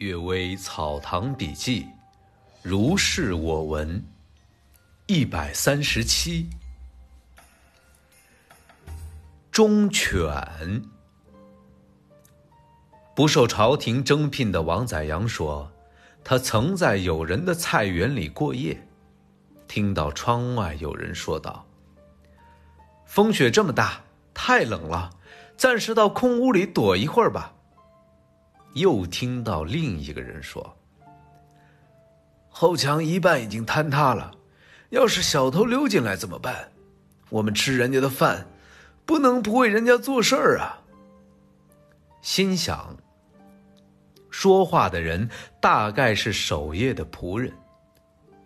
[0.00, 1.86] 阅微草堂笔记，
[2.62, 4.02] 如是我闻。
[5.06, 6.48] 一百三十七，
[9.52, 10.82] 忠犬。
[13.14, 15.70] 不受朝廷征聘的王宰阳说，
[16.24, 18.88] 他曾在友人的菜园里过夜，
[19.68, 21.66] 听到窗外有人说道
[23.04, 24.00] ：“风雪这么大，
[24.32, 25.10] 太冷了，
[25.58, 27.52] 暂时到空屋里躲一会儿吧。”
[28.74, 30.76] 又听到另一个人说
[32.48, 34.32] ：“后墙一半已经坍塌了，
[34.90, 36.70] 要是小偷溜进来怎么办？
[37.28, 38.46] 我们吃人家的饭，
[39.04, 40.78] 不能不为人家做事儿啊。”
[42.22, 42.96] 心想，
[44.30, 45.28] 说话的人
[45.60, 47.52] 大概是守夜的仆人。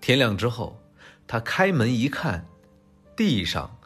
[0.00, 0.78] 天亮之后，
[1.26, 2.44] 他开门一看，
[3.14, 3.78] 地上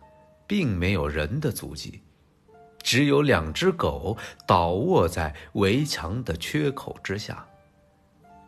[0.46, 2.00] 并没有人的足迹。
[2.84, 4.16] 只有两只狗
[4.46, 7.44] 倒卧在围墙的缺口之下，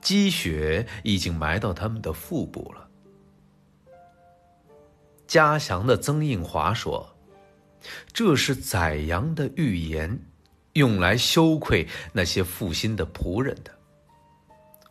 [0.03, 2.87] 积雪已经埋到他们的腹部了。
[5.27, 7.17] 嘉祥的曾应华说
[8.13, 10.17] ：“这是宰羊的预言，
[10.75, 13.73] 用来羞愧那些负心的仆人的。”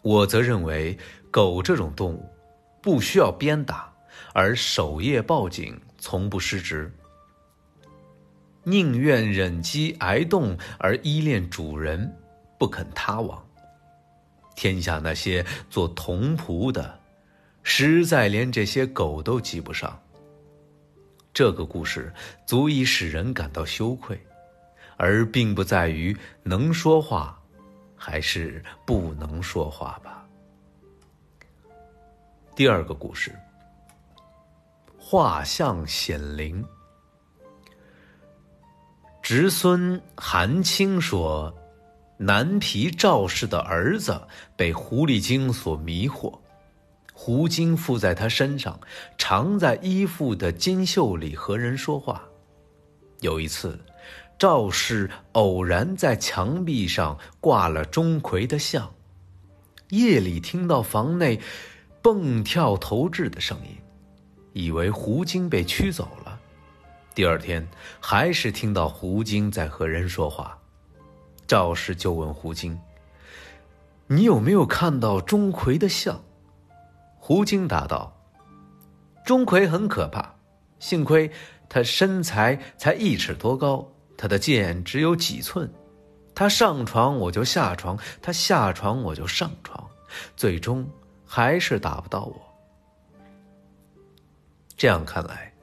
[0.02, 0.98] 我则认为，
[1.30, 2.28] 狗这种动物
[2.82, 3.94] 不需要鞭打，
[4.34, 6.92] 而守夜报警从不失职。
[8.68, 12.12] 宁愿忍饥挨冻而依恋主人，
[12.58, 13.42] 不肯他亡。
[14.56, 17.00] 天下那些做童仆的，
[17.62, 20.02] 实在连这些狗都及不上。
[21.32, 22.12] 这个故事
[22.48, 24.20] 足以使人感到羞愧，
[24.98, 27.40] 而并不在于能说话，
[27.96, 30.26] 还是不能说话吧。
[32.56, 33.36] 第二个故事，
[34.98, 36.66] 画像显灵。
[39.26, 41.52] 侄孙韩青说
[42.16, 44.22] ：“南皮赵氏的儿子
[44.56, 46.38] 被狐狸精所迷惑，
[47.12, 48.80] 狐精附在他身上，
[49.18, 52.22] 常在衣服的金袖里和人说话。
[53.22, 53.80] 有一次，
[54.38, 58.94] 赵氏偶然在墙壁上挂了钟馗的像，
[59.90, 61.42] 夜里听到房内
[62.00, 63.76] 蹦跳投掷的声音，
[64.54, 66.25] 以为狐精被驱走了。”
[67.16, 67.66] 第二天，
[68.02, 70.60] 还是听到胡精在和人说话，
[71.48, 72.78] 赵氏就问胡精
[74.06, 76.22] ：“你有没有看到钟馗的像？”
[77.18, 78.14] 胡精答道
[79.24, 80.36] ：“钟馗很可怕，
[80.78, 81.32] 幸亏
[81.70, 85.72] 他身材才一尺多高，他的剑只有几寸，
[86.36, 89.90] 他上床我就下床，他下床我就上床，
[90.36, 90.86] 最终
[91.26, 92.42] 还是打不到我。
[94.76, 95.54] 这样看来，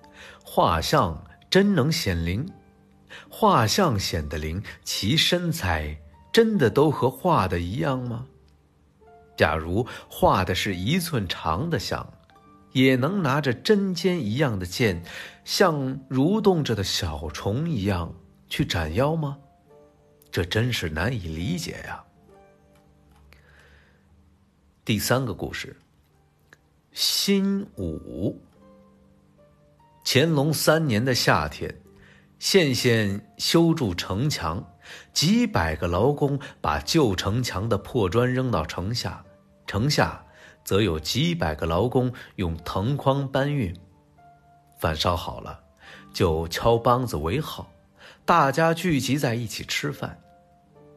[0.42, 2.48] 画像。”真能显灵，
[3.28, 5.94] 画像显得灵，其身材
[6.32, 8.26] 真的都和画的一样吗？
[9.36, 12.10] 假如画的是一寸长的像，
[12.72, 15.02] 也能拿着针尖一样的剑，
[15.44, 18.10] 像蠕动着的小虫一样
[18.48, 19.36] 去斩妖吗？
[20.30, 22.02] 这真是难以理解呀。
[24.86, 25.76] 第三个故事，
[26.92, 28.40] 新武。
[30.14, 31.74] 乾隆三年的夏天，
[32.38, 34.62] 县县修筑城墙，
[35.14, 39.24] 几百个劳工把旧城墙的破砖扔到城下，
[39.66, 40.22] 城下
[40.64, 43.74] 则有几百个劳工用藤筐搬运。
[44.78, 45.58] 饭烧好了，
[46.12, 47.72] 就敲梆子为号，
[48.26, 50.20] 大家聚集在一起吃饭。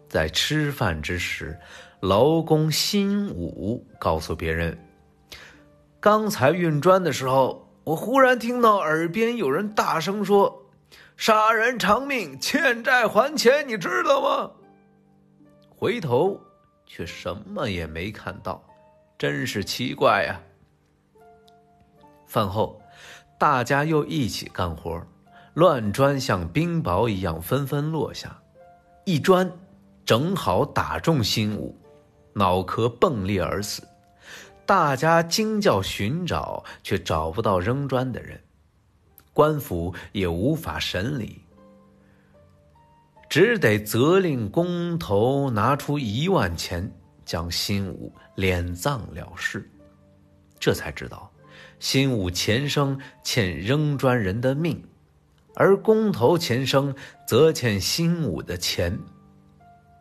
[0.10, 1.58] 在吃饭之时，
[2.02, 4.78] 劳工辛武告诉别人
[6.02, 10.66] ：“刚才运砖的时候。”我忽然听到耳边有人大声说
[11.16, 14.52] ：“杀人偿命，欠债还钱，你知道吗？”
[15.78, 16.40] 回头
[16.88, 18.60] 却什么也没看到，
[19.20, 20.42] 真是奇怪呀。
[22.26, 22.82] 饭后，
[23.38, 25.00] 大家又一起干活，
[25.54, 28.36] 乱砖像冰雹一样纷纷落下，
[29.06, 29.50] 一砖
[30.04, 31.78] 正好打中心武，
[32.34, 33.88] 脑壳迸裂而死。
[34.66, 38.42] 大家惊叫寻找，却找不到扔砖的人，
[39.32, 41.40] 官府也无法审理，
[43.30, 46.92] 只得责令工头拿出一万钱，
[47.24, 49.70] 将新武敛葬了事。
[50.60, 51.32] 这才知道，
[51.80, 54.84] 新武前生欠扔砖人的命，
[55.54, 56.96] 而工头前生
[57.28, 58.98] 则欠新武的钱，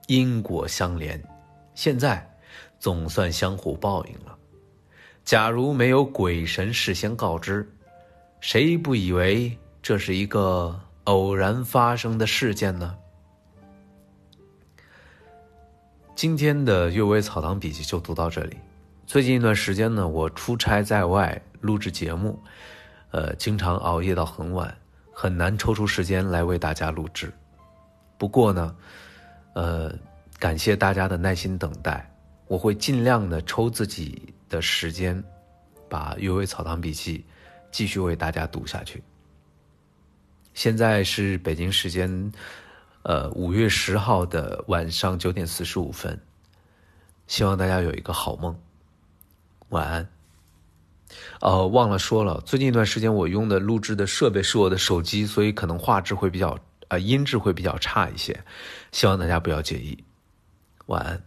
[0.06, 1.22] 因果相连，
[1.74, 2.26] 现在
[2.78, 4.33] 总算相互报应了。
[5.24, 7.66] 假如没有鬼神事先告知，
[8.40, 12.94] 谁不以为这是一个偶然发生的事件呢？
[16.14, 18.58] 今天的阅微草堂笔记就读到这里。
[19.06, 22.38] 最近一段时间呢，我出差在外录制节目，
[23.10, 24.76] 呃，经常熬夜到很晚，
[25.10, 27.32] 很难抽出时间来为大家录制。
[28.18, 28.76] 不过呢，
[29.54, 29.90] 呃，
[30.38, 32.14] 感谢大家的耐心等待，
[32.46, 35.22] 我会尽量的抽自己的时间，
[35.88, 37.24] 把阅微草堂笔记
[37.70, 39.02] 继续为大家读下去。
[40.54, 42.32] 现在是北京时间。
[43.06, 46.18] 呃，五月十号的晚上九点四十五分，
[47.26, 48.58] 希望大家有一个好梦，
[49.68, 50.08] 晚安。
[51.42, 56.58] 呃，忘了说了，最近一段时间我用的录制的设备是我的手机，所以可能画质会比较，
[56.88, 58.42] 呃，音质会比较差一些，
[58.90, 60.02] 希望大家不要介意。
[60.86, 61.22] 晚安。